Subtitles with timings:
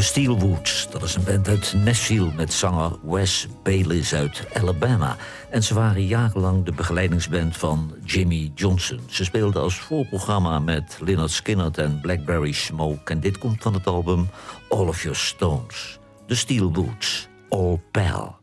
[0.00, 5.16] De Steelwoods, dat is een band uit Nashville met zanger Wes Bayliss uit Alabama.
[5.50, 9.00] En ze waren jarenlang de begeleidingsband van Jimmy Johnson.
[9.06, 13.12] Ze speelden als voorprogramma met Lynyrd Skynyrd en Blackberry Smoke.
[13.12, 14.28] En dit komt van het album
[14.68, 15.98] All of Your Stones.
[16.26, 18.39] De Steelwoods, All Pal.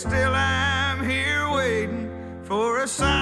[0.00, 2.08] Still I'm here waiting
[2.44, 3.19] for a sign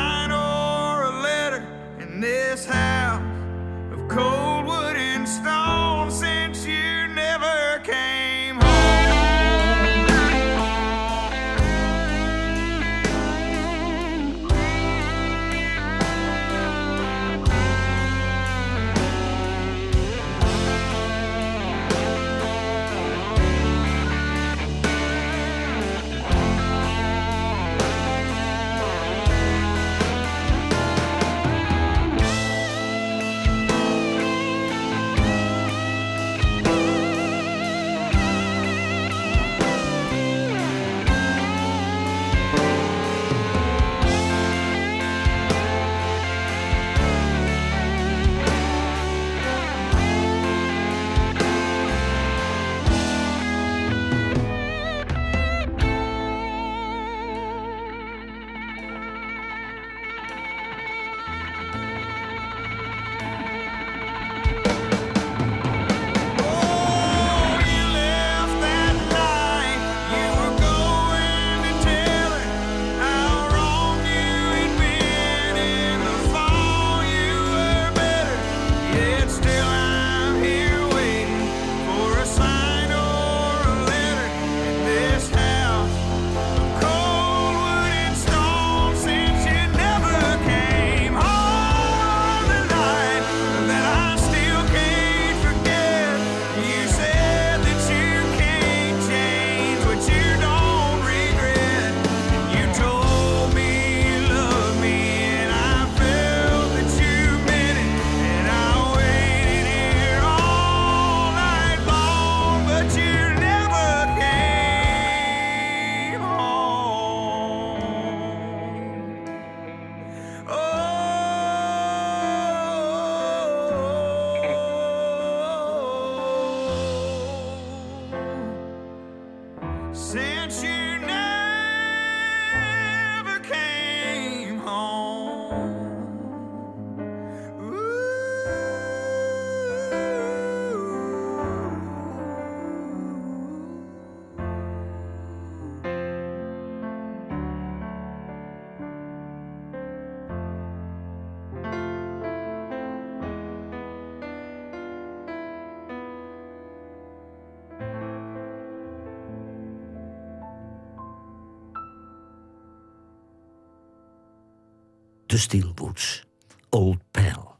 [165.38, 166.24] Steelwoods,
[166.68, 167.56] Old Pal.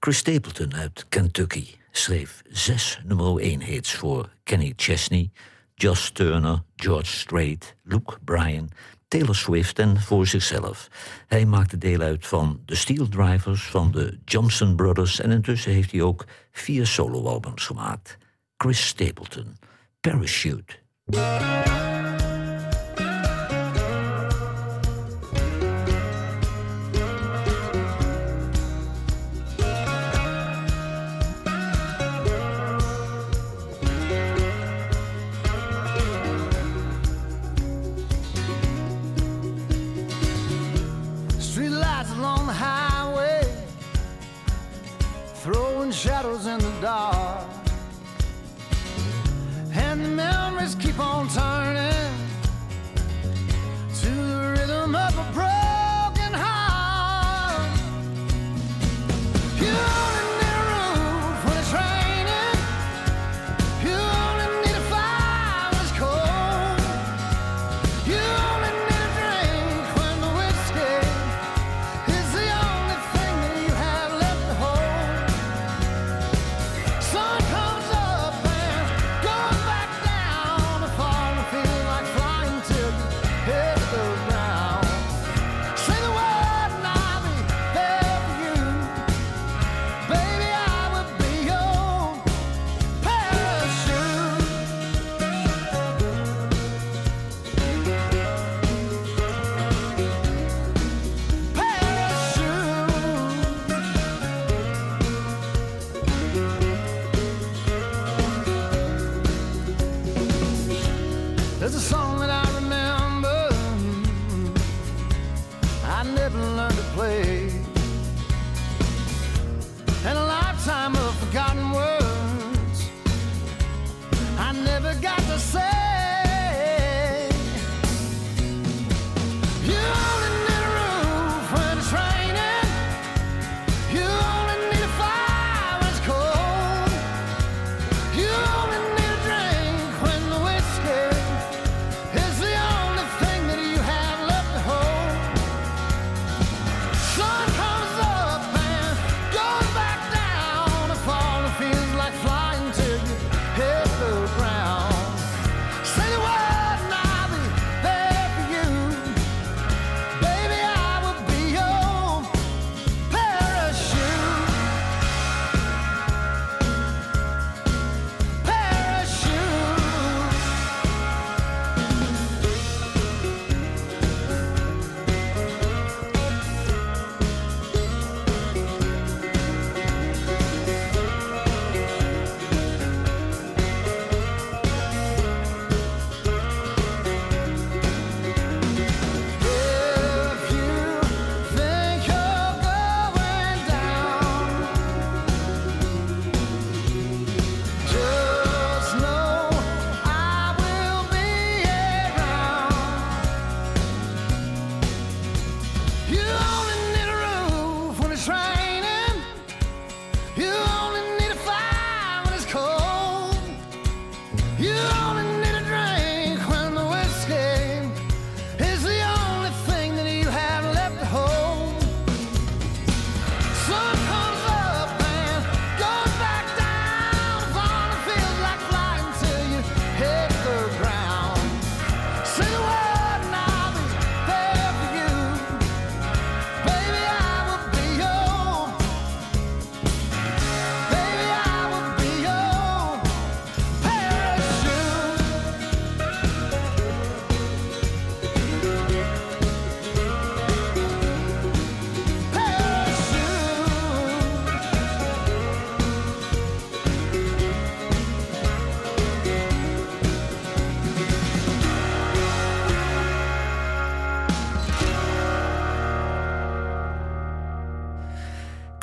[0.00, 5.30] Chris Stapleton uit Kentucky schreef zes nummer 1 hits voor Kenny Chesney,
[5.74, 8.70] Josh Turner, George Strait, Luke Bryan,
[9.08, 10.88] Taylor Swift en voor zichzelf.
[11.26, 15.90] Hij maakte deel uit van de Steel Drivers van de Johnson Brothers en intussen heeft
[15.90, 18.18] hij ook vier soloalbums gemaakt.
[18.56, 19.56] Chris Stapleton,
[20.00, 20.78] Parachute.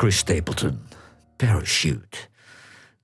[0.05, 0.79] Chris Stapleton,
[1.35, 2.29] Parachute.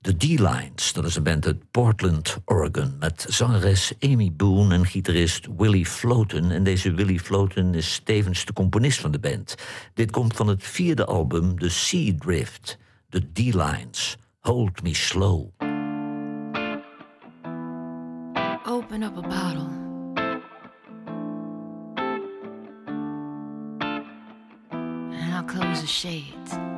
[0.00, 2.96] The D-Lines, dat is een band uit Portland, Oregon...
[2.98, 6.50] met zangeres Amy Boone en gitarist Willie Floten.
[6.50, 9.54] En deze Willie Floten is tevens de componist van de band.
[9.94, 12.78] Dit komt van het vierde album, The Sea Drift.
[13.08, 15.48] The D-Lines, Hold Me Slow.
[18.64, 19.80] Open up a bottle.
[25.46, 26.71] close the shade.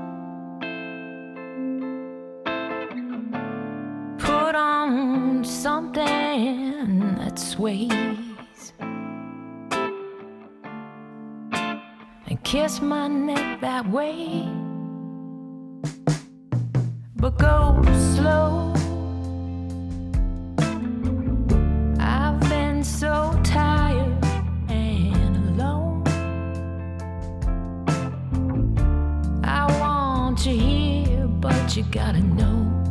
[12.44, 14.46] kiss my neck that way.
[17.16, 17.82] But go
[18.14, 18.74] slow.
[21.98, 24.24] I've been so tired
[24.68, 26.04] and alone.
[29.42, 32.83] I want you here, but you gotta know.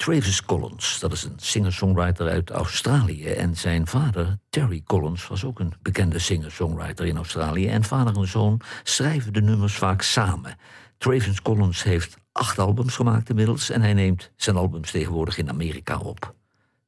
[0.00, 3.26] Travis Collins, dat is een singer-songwriter uit Australië.
[3.26, 7.68] En zijn vader, Terry Collins, was ook een bekende singer-songwriter in Australië.
[7.68, 10.56] En vader en zoon schrijven de nummers vaak samen.
[10.98, 15.98] Travis Collins heeft acht albums gemaakt inmiddels en hij neemt zijn albums tegenwoordig in Amerika
[15.98, 16.34] op.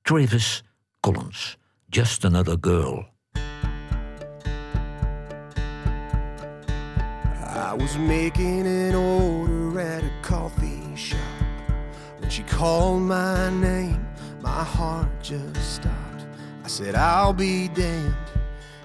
[0.02, 0.64] Travis
[1.00, 3.11] Collins, Just Another Girl.
[7.73, 11.32] I was making an order at a coffee shop.
[12.33, 14.07] she called my name,
[14.41, 16.25] my heart just stopped.
[16.65, 18.15] I said, I'll be damned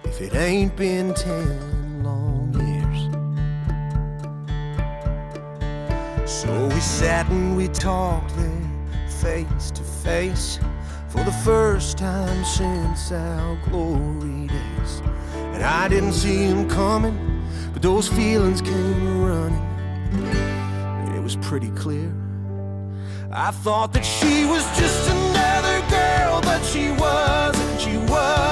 [0.04, 3.10] if it ain't been ten long years.
[6.30, 8.70] So we sat and we talked there,
[9.22, 10.60] face to face,
[11.08, 15.02] for the first time since our glory days.
[15.54, 19.66] And I didn't see him coming, but those feelings came running,
[20.12, 22.14] and it was pretty clear.
[23.40, 27.80] I thought that she was just another girl, but she wasn't.
[27.80, 28.47] She was.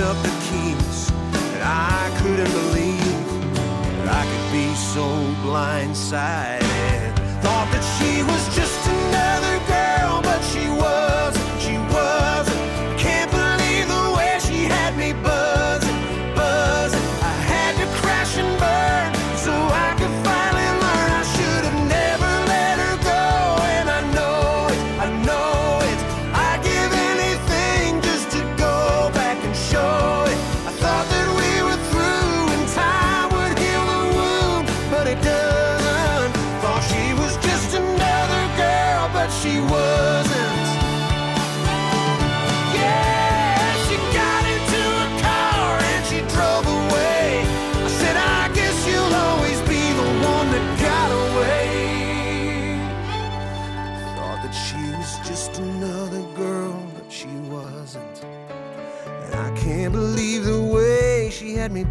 [0.00, 3.26] up the keys, and I couldn't believe
[3.96, 5.06] that I could be so
[5.42, 6.47] blindsided.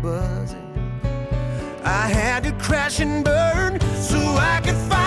[0.01, 0.63] Buzzing.
[1.83, 5.06] I had to crash and burn so I could finally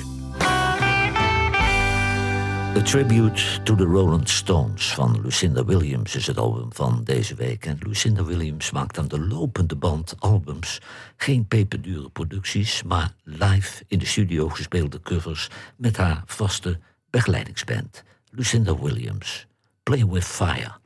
[2.75, 7.65] A Tribute to the Rolling Stones van Lucinda Williams is het album van deze week.
[7.65, 10.79] En Lucinda Williams maakt aan de lopende band albums.
[11.17, 18.03] Geen peperdure producties, maar live in de studio gespeelde covers met haar vaste begeleidingsband.
[18.29, 19.47] Lucinda Williams,
[19.83, 20.79] Play with Fire.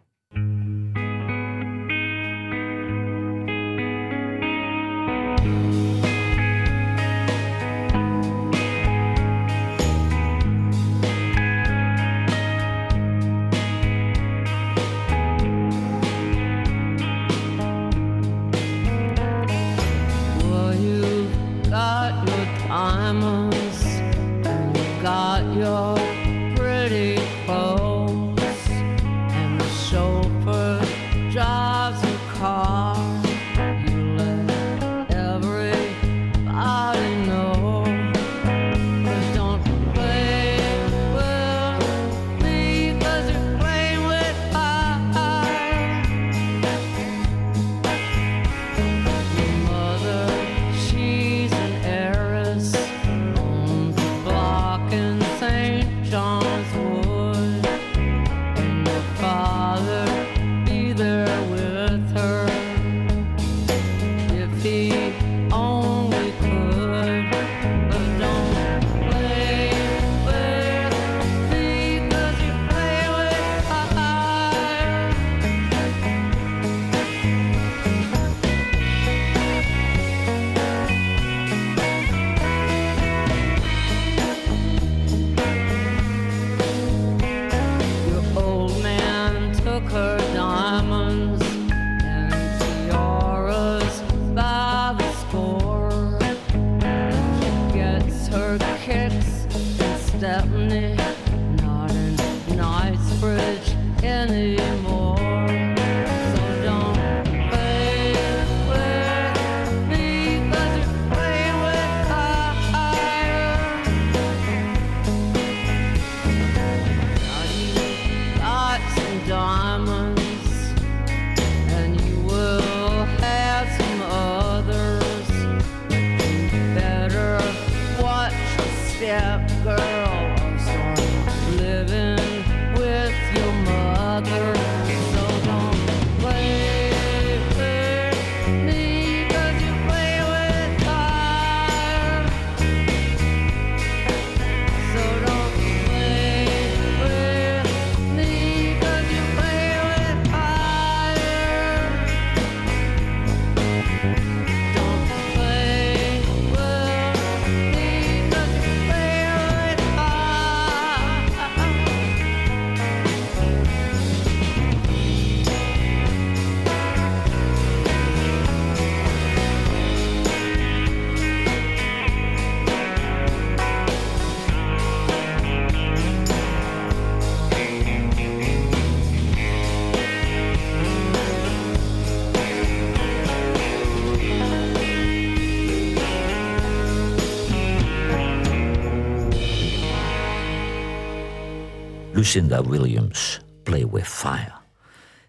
[192.26, 194.54] Lucinda Williams, Play with Fire.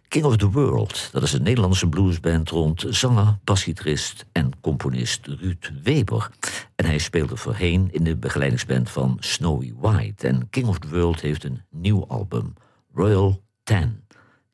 [0.08, 5.72] King of the World, dat is een Nederlandse bluesband rond zanger, basgitarist en componist Ruud
[5.82, 6.30] Weber.
[6.74, 10.28] En hij speelde voorheen in de begeleidingsband van Snowy White.
[10.28, 12.54] En King of the World heeft een nieuw album,
[12.94, 14.04] Royal Ten.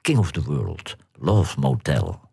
[0.00, 2.31] King of the World, Love Motel.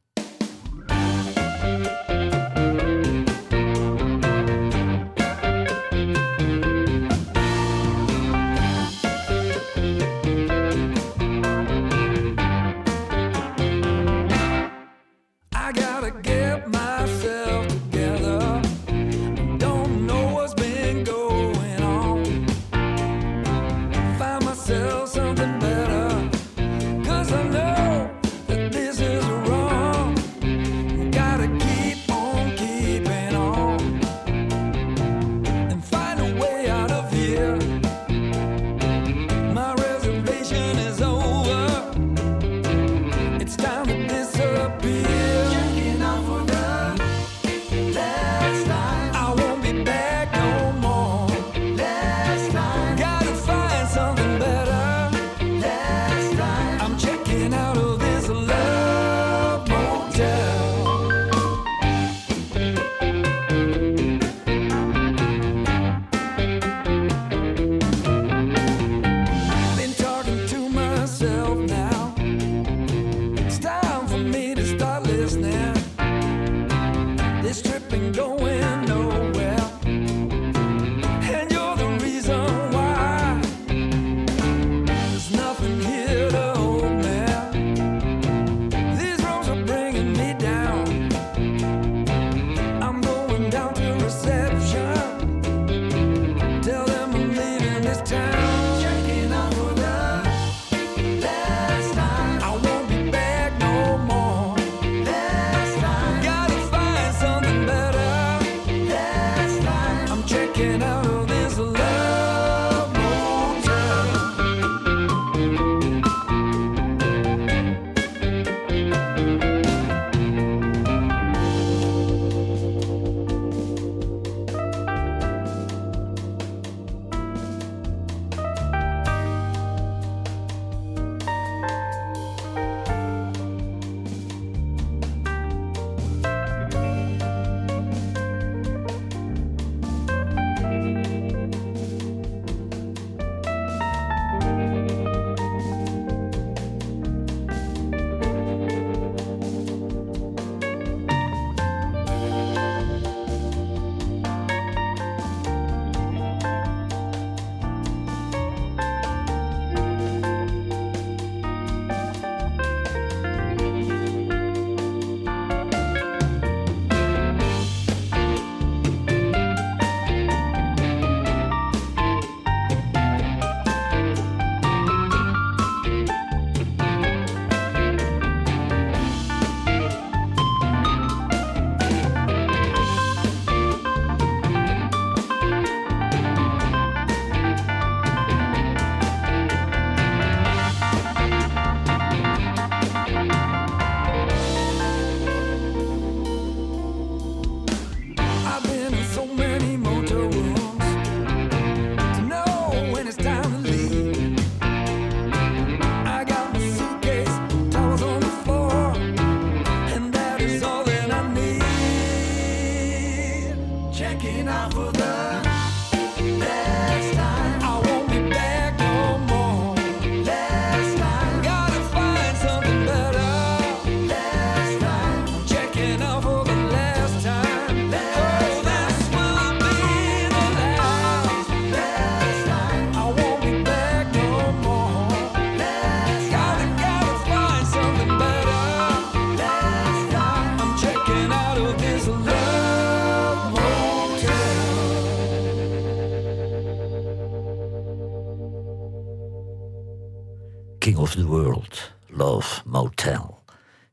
[251.10, 253.44] Of the World, Love Motel.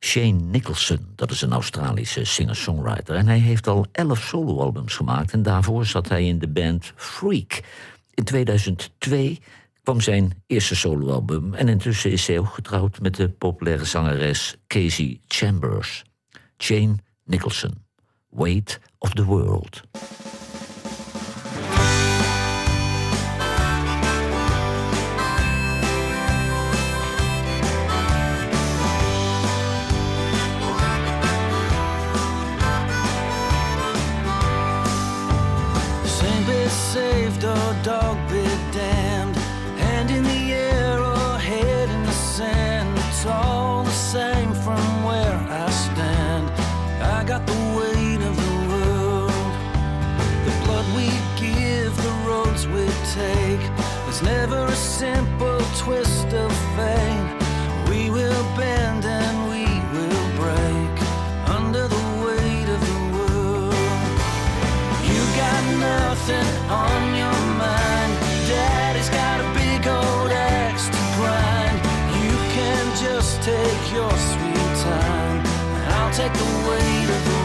[0.00, 3.14] Shane Nicholson, dat is een Australische singer-songwriter.
[3.14, 5.32] En hij heeft al elf soloalbums gemaakt.
[5.32, 7.62] En daarvoor zat hij in de band Freak.
[8.14, 9.38] In 2002
[9.82, 11.54] kwam zijn eerste soloalbum.
[11.54, 16.04] En intussen is hij ook getrouwd met de populaire zangeres Casey Chambers.
[16.58, 17.84] Shane Nicholson,
[18.28, 19.82] Weight of the World.
[55.86, 57.30] Twist of fate.
[57.88, 59.62] We will bend and we
[59.94, 60.94] will break
[61.56, 63.72] under the weight of the world.
[65.10, 66.48] You got nothing
[66.86, 68.12] on your mind.
[68.50, 71.78] Daddy's got a big old axe to grind.
[72.24, 75.38] You can just take your sweet time.
[75.94, 77.35] I'll take the weight of the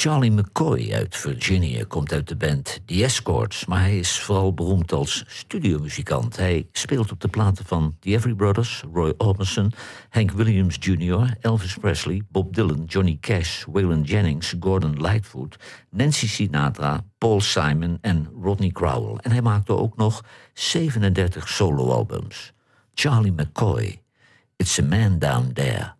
[0.00, 4.92] Charlie McCoy uit Virginia komt uit de band The Escorts, maar hij is vooral beroemd
[4.92, 6.36] als studiomuzikant.
[6.36, 9.72] Hij speelt op de platen van The Every Brothers, Roy Orbison,
[10.08, 15.56] Hank Williams Jr., Elvis Presley, Bob Dylan, Johnny Cash, Waylon Jennings, Gordon Lightfoot,
[15.90, 19.16] Nancy Sinatra, Paul Simon en Rodney Crowell.
[19.20, 22.52] En hij maakte ook nog 37 soloalbums.
[22.94, 24.02] Charlie McCoy,
[24.56, 25.98] It's a Man Down There.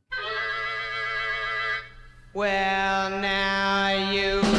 [2.32, 4.49] Well, now you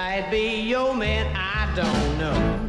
[0.00, 2.59] might be your man, I don't know.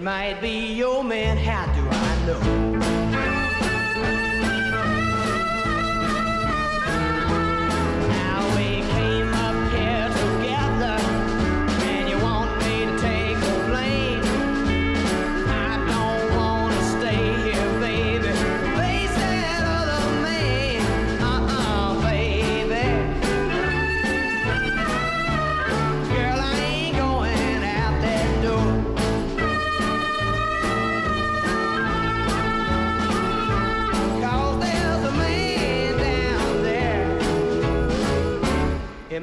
[0.00, 1.36] It might be your man.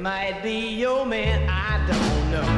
[0.08, 2.48] Might be your man, I don't know.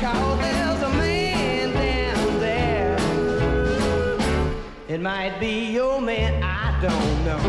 [0.00, 2.96] Cause there's a man down there.
[4.86, 7.44] It might be your man, I don't know.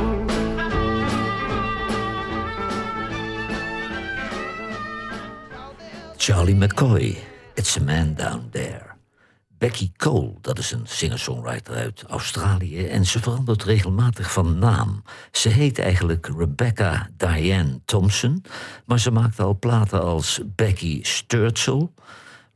[6.17, 7.19] Charlie McCoy,
[7.56, 8.94] It's a Man Down There.
[9.58, 15.04] Becky Cole, dat is een singer-songwriter uit Australië en ze verandert regelmatig van naam.
[15.32, 18.44] Ze heet eigenlijk Rebecca Diane Thompson,
[18.86, 21.94] maar ze maakt al platen als Becky Sturzel,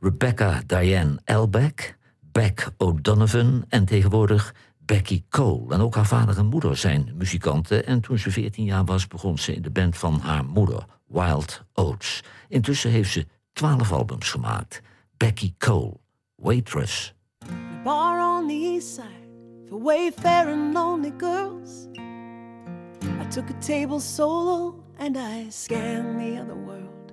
[0.00, 1.96] Rebecca Diane Elbeck,
[2.32, 5.74] Beck O'Donovan en tegenwoordig Becky Cole.
[5.74, 9.38] En ook haar vader en moeder zijn muzikanten en toen ze 14 jaar was begon
[9.38, 12.22] ze in de band van haar moeder, Wild Oats.
[12.48, 14.82] Intussen heeft ze 12 albums gemaakt.
[15.16, 15.96] Becky Cole,
[16.40, 17.12] Waitress.
[17.42, 19.28] The bar on the east side
[19.68, 21.86] for wayfaring lonely girls.
[21.98, 27.12] I took a table solo and I scanned the other world.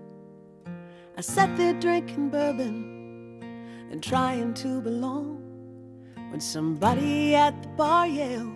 [1.17, 3.41] I sat there drinking bourbon
[3.91, 5.43] and trying to belong
[6.29, 8.55] when somebody at the bar yelled,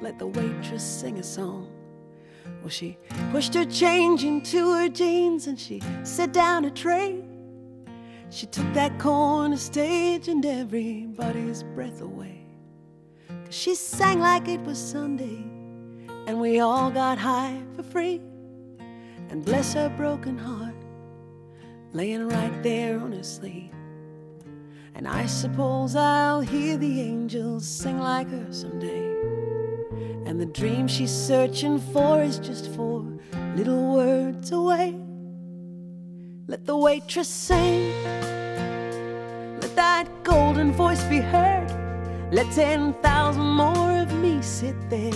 [0.00, 1.70] Let the waitress sing a song.
[2.62, 2.96] Well, she
[3.30, 7.27] pushed her change into her jeans and she set down a tray.
[8.30, 12.46] She took that corner stage and everybody's breath away.
[13.28, 15.44] 'Cause she sang like it was Sunday,
[16.26, 18.20] and we all got high for free.
[19.30, 20.76] And bless her broken heart,
[21.92, 23.72] laying right there on her sleeve.
[24.94, 29.06] And I suppose I'll hear the angels sing like her someday.
[30.26, 33.04] And the dream she's searching for is just four
[33.56, 34.94] little words away.
[36.50, 37.92] Let the waitress sing.
[39.60, 41.68] Let that golden voice be heard.
[42.32, 45.12] Let 10,000 more of me sit there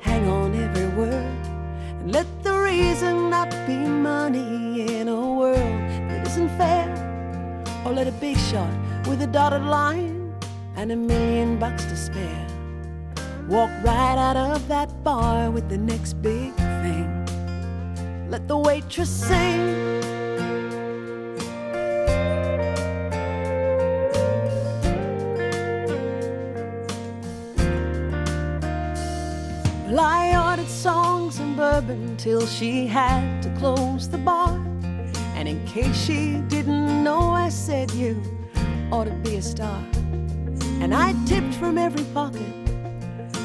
[0.00, 1.46] hang on every word.
[2.00, 6.90] And let the reason not be money in a world that isn't fair.
[7.86, 8.74] Or let a big shot
[9.06, 10.34] with a dotted line
[10.74, 12.46] and a million bucks to spare
[13.48, 17.06] walk right out of that bar with the next big thing.
[18.28, 20.13] Let the waitress sing.
[31.80, 34.54] Bourbon till she had to close the bar.
[35.34, 38.22] And in case she didn't know, I said, You
[38.92, 39.82] ought to be a star.
[40.80, 42.54] And I tipped from every pocket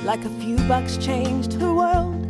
[0.03, 2.23] like a few bucks changed her world.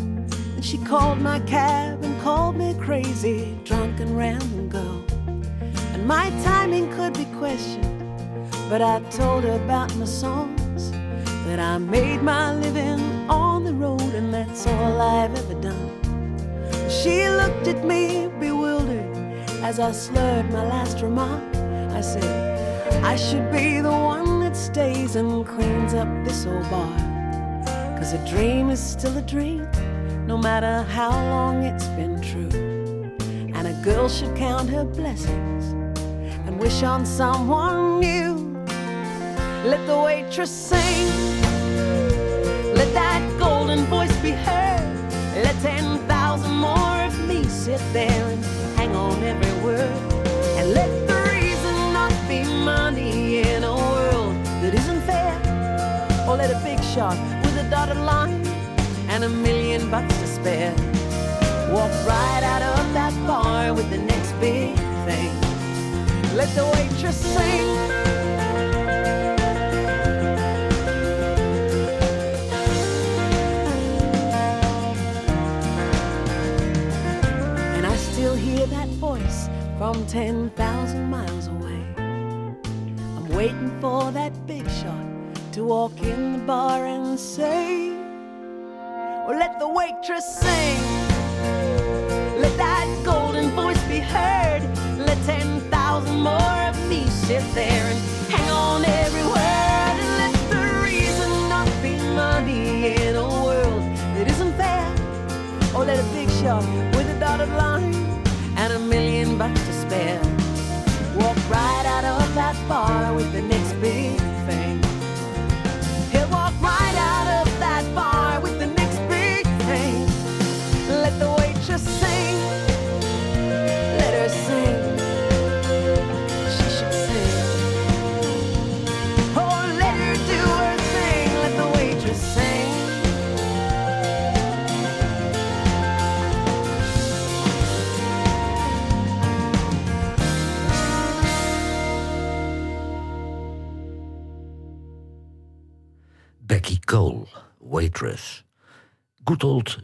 [0.56, 5.04] And she called my cab and called me crazy, drunk and random girl.
[5.94, 8.00] And my timing could be questioned,
[8.70, 10.92] but I told her about my songs.
[11.46, 14.14] That I made my living on the road,
[14.46, 15.92] that's all I've ever done.
[16.90, 19.14] She looked at me bewildered
[19.62, 21.44] as I slurred my last remark.
[21.92, 26.96] I said, I should be the one that stays and cleans up this old bar.
[27.98, 29.68] Cause a dream is still a dream,
[30.26, 32.62] no matter how long it's been true.
[33.56, 35.66] And a girl should count her blessings
[36.48, 38.56] and wish on someone new.
[39.66, 41.10] Let the waitress sing,
[44.30, 45.12] be heard.
[45.44, 48.44] Let 10,000 more of me sit there and
[48.78, 50.02] hang on every word.
[50.58, 55.36] And let the reason not be money in a world that isn't fair.
[56.28, 58.46] Or let a big shot with a dotted line
[59.12, 60.76] and a million bucks to spare.
[61.74, 64.76] Walk right out of that bar with the next big
[65.08, 65.34] thing.
[66.36, 68.39] Let the waitress sing.
[79.94, 81.84] From 10,000 miles away.
[81.98, 85.08] I'm waiting for that big shot
[85.54, 87.90] to walk in the bar and say,
[89.26, 90.80] or let the waitress sing.
[92.40, 94.62] Let that golden voice be heard.
[95.00, 100.64] Let 10,000 more of me sit there and hang on every word and let the
[100.86, 103.82] reason not be money in a world
[104.16, 104.86] that isn't fair.
[105.76, 106.64] Or let a big shot
[106.96, 108.09] with a dotted line
[108.70, 110.22] and a million bucks to spare.
[111.16, 113.42] Walk right out of that bar with the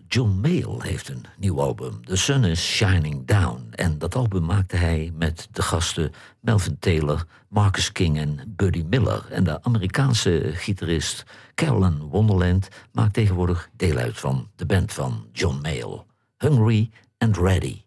[0.07, 3.68] John Mayall heeft een nieuw album, The Sun is Shining Down.
[3.72, 9.26] En dat album maakte hij met de gasten Melvin Taylor, Marcus King en Buddy Miller.
[9.30, 11.24] En de Amerikaanse gitarist
[11.55, 16.03] Carolyn Wonderland maakt tegenwoordig deel uit van de band van John Mayall.
[16.38, 17.82] Hungry and Ready.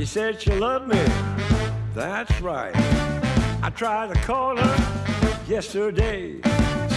[0.00, 1.04] She said she loved me.
[1.94, 2.72] That's right.
[3.62, 6.40] I tried to call her yesterday.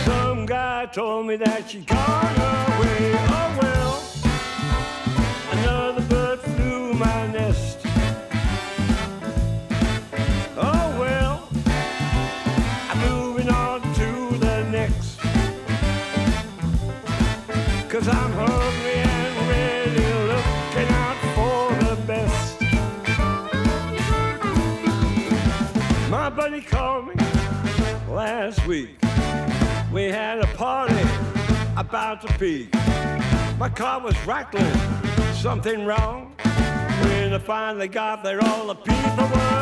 [0.06, 3.12] Some guy told me that she gone away.
[3.28, 3.83] Oh well.
[32.14, 32.74] About to peak.
[33.58, 34.66] My car was rattling,
[35.34, 36.36] something wrong.
[36.44, 39.53] When I finally got there, all the people were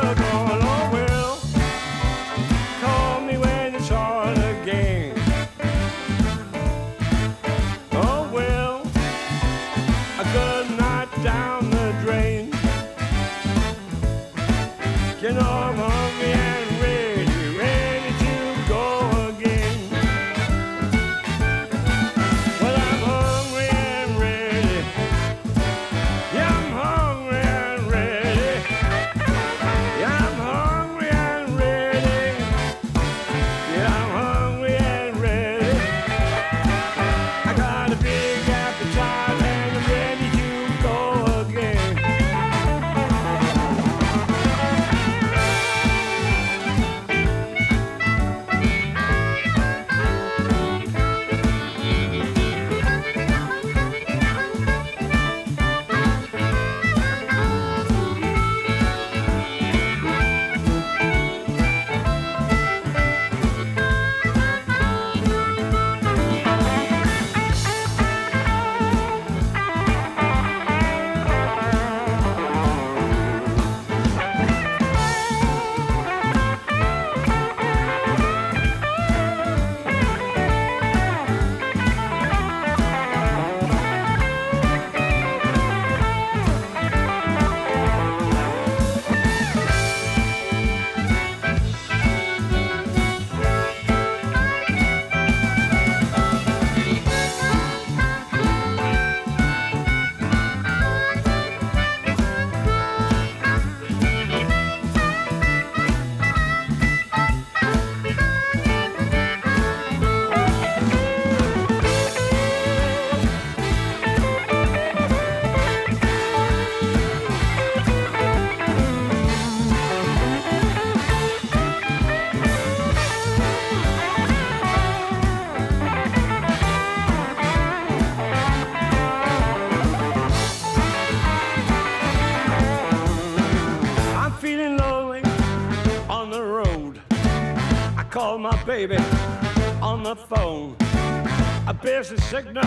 [141.82, 142.63] busy signal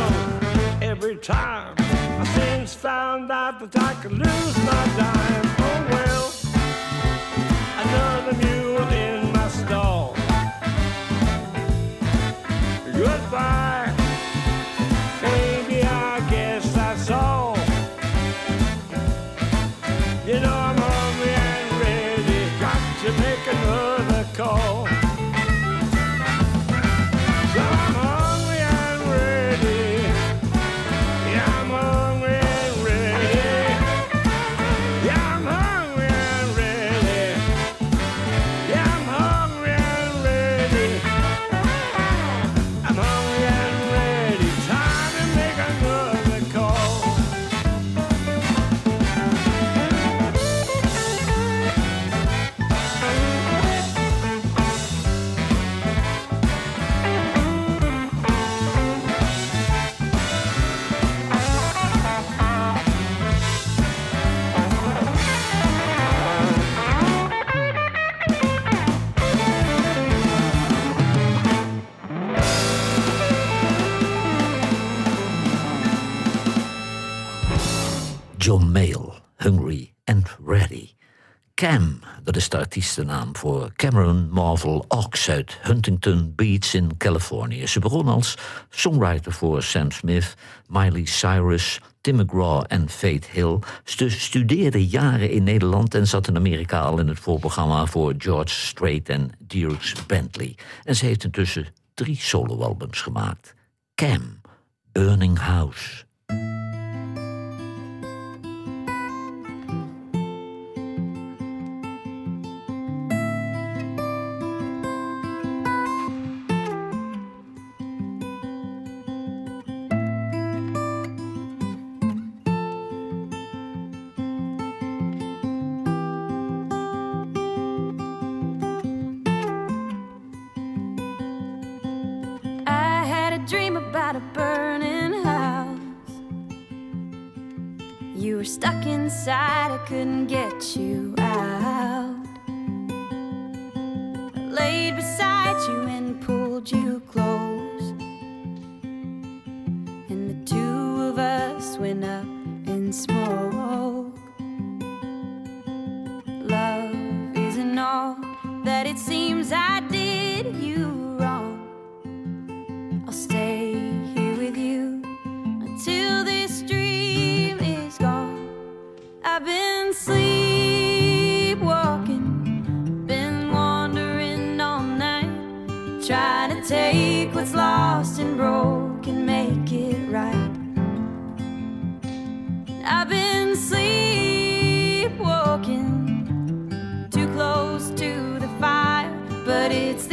[0.83, 1.75] every time.
[1.79, 5.44] I since found out that I could lose my dime.
[82.75, 87.67] Artiestennaam voor Cameron Marvel Ox uit Huntington Beach in Californië.
[87.67, 88.37] Ze begon als
[88.71, 90.35] songwriter voor Sam Smith,
[90.69, 93.59] Miley Cyrus, Tim McGraw en Faith Hill.
[93.85, 98.55] Ze studeerde jaren in Nederland en zat in Amerika al in het voorprogramma voor George
[98.55, 100.57] Strait en Dierks Bentley.
[100.85, 103.55] En ze heeft intussen drie soloalbums gemaakt.
[103.95, 104.41] Cam,
[104.93, 106.05] Burning House.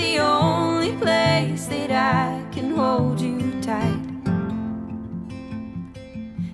[0.01, 4.07] The only place that I can hold you tight.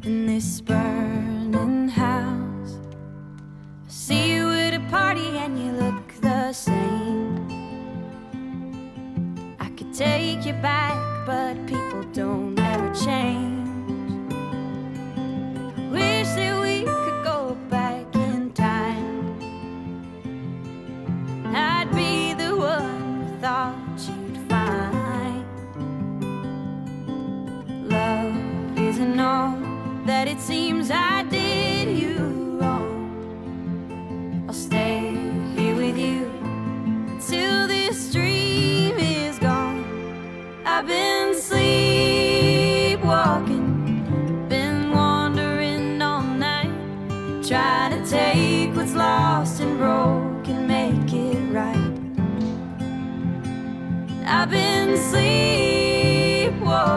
[0.04, 2.74] In this burning house,
[3.88, 7.48] I see you at a party and you look the same.
[9.62, 10.97] I could take you back,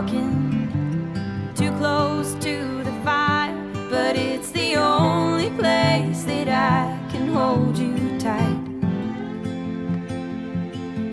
[0.09, 3.55] too close to the fire,
[3.91, 8.65] but it's the only place that I can hold you tight.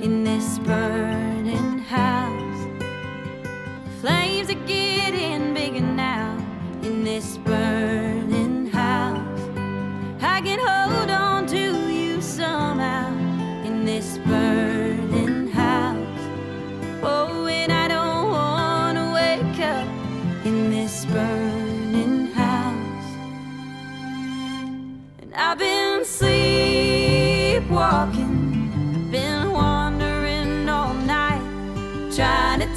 [0.02, 2.68] In this burning house,
[4.00, 6.38] flames are getting bigger now.
[6.82, 9.42] In this burning house,
[10.22, 10.97] I can hold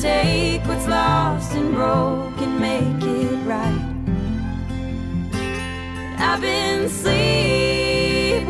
[0.01, 3.86] take what's lost and broken, make it right.
[6.18, 8.40] I've been sleepwalking,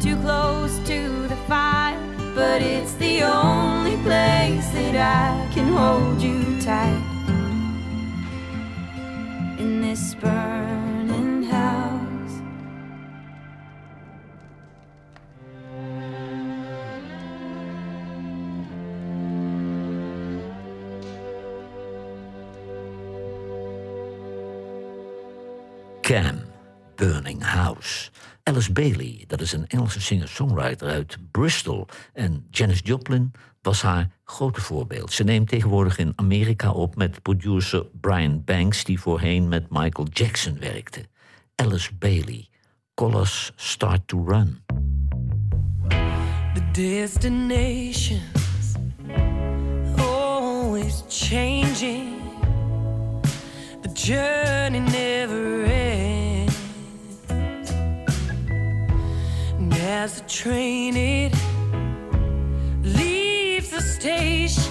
[0.00, 1.98] too close to the fire,
[2.36, 7.07] but it's the only place that I can hold you tight
[26.98, 28.10] Burning House.
[28.42, 31.86] Alice Bailey, dat is een Engelse singer-songwriter uit Bristol.
[32.12, 33.32] En Janis Joplin
[33.62, 35.12] was haar grote voorbeeld.
[35.12, 38.84] Ze neemt tegenwoordig in Amerika op met producer Brian Banks...
[38.84, 41.04] die voorheen met Michael Jackson werkte.
[41.54, 42.48] Alice Bailey,
[42.94, 44.62] Colors Start to Run.
[46.54, 48.22] The destinations
[49.96, 52.16] always changing.
[53.82, 55.87] The journey never ends.
[59.88, 61.32] As the train it
[62.82, 64.62] leaves the station,